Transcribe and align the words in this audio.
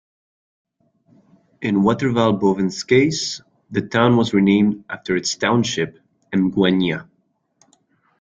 In 1.61 1.83
Waterval 1.83 2.39
Boven's 2.39 2.83
case, 2.83 3.39
the 3.69 3.83
town 3.83 4.17
was 4.17 4.33
renamed 4.33 4.83
after 4.89 5.15
its 5.15 5.35
township, 5.35 5.99
Emgwenya. 6.33 7.07